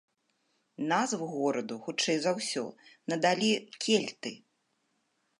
Назву 0.91 1.25
гораду, 1.33 1.75
хутчэй 1.87 2.17
за 2.23 2.31
ўсё, 2.39 2.63
надалі 3.13 3.51
кельты. 3.85 4.33